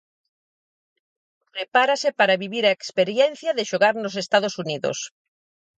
Prepárase 1.53 2.09
para 2.19 2.39
vivir 2.43 2.63
a 2.67 2.75
experiencia 2.79 3.51
de 3.57 3.67
xogar 3.71 3.93
nos 3.99 4.15
Estados 4.23 4.53
Unidos. 4.63 4.97